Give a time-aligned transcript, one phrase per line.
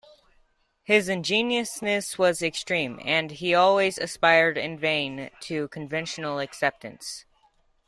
[0.81, 7.25] His ingenuousness was extreme, and he always aspired, in vain, to conventional acceptance.